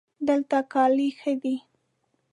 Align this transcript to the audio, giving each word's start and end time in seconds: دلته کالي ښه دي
دلته 0.27 0.57
کالي 0.73 1.09
ښه 1.19 1.33
دي 1.41 1.55